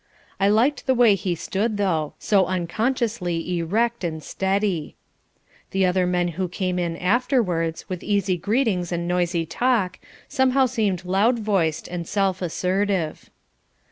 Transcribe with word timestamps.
I 0.39 0.47
liked 0.49 0.87
the 0.87 0.95
way 0.95 1.13
he 1.13 1.35
stood, 1.35 1.77
though, 1.77 2.13
so 2.17 2.47
unconsciously 2.47 3.59
erect 3.59 4.03
and 4.03 4.23
steady. 4.23 4.95
The 5.69 5.85
other 5.85 6.07
men 6.07 6.29
who 6.29 6.47
came 6.47 6.79
in 6.79 6.97
afterwards, 6.97 7.87
with 7.87 8.01
easy 8.01 8.35
greetings 8.35 8.91
and 8.91 9.07
noisy 9.07 9.45
talk, 9.45 9.99
somehow 10.27 10.65
seemed 10.65 11.05
loud 11.05 11.37
voiced 11.37 11.87
and 11.87 12.07
self 12.07 12.41
assertive. 12.41 13.29